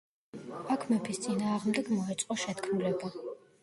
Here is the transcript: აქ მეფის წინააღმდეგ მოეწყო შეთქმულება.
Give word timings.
აქ 0.77 0.85
მეფის 0.93 1.23
წინააღმდეგ 1.27 1.95
მოეწყო 2.01 2.43
შეთქმულება. 2.49 3.19